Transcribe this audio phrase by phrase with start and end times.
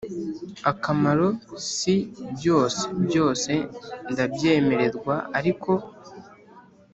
[0.71, 1.27] akamaro
[1.71, 1.95] si
[2.35, 3.51] byose Byose
[4.11, 5.71] ndabyemererwa ariko